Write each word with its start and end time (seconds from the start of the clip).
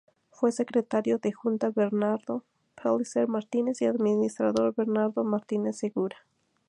Fue 0.31 0.51
secretario 0.51 1.19
de 1.19 1.29
la 1.29 1.35
Junta 1.35 1.69
Bernardo 1.69 2.43
Pellicer 2.73 3.27
Martínez 3.27 3.83
y 3.83 3.85
administrador 3.85 4.73
Bernardo 4.75 5.23
Martínez 5.23 5.77
Segura. 5.77 6.17